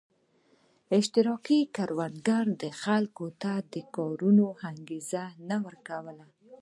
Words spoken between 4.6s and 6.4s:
انګېزه نه ورکوله.